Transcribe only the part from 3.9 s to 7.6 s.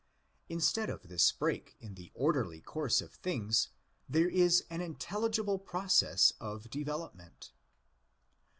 there is an intelligible process of development.